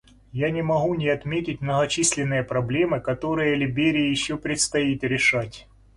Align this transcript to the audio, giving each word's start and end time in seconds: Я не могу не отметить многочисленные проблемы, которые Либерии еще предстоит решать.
Я 0.33 0.49
не 0.49 0.63
могу 0.63 0.95
не 0.95 1.09
отметить 1.09 1.61
многочисленные 1.61 2.41
проблемы, 2.41 2.99
которые 2.99 3.53
Либерии 3.53 4.09
еще 4.09 4.35
предстоит 4.35 5.03
решать. 5.03 5.67